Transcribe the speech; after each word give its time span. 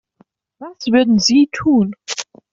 Was 0.57 0.87
würden 0.87 1.19
Sie 1.19 1.47
tun? 1.51 1.93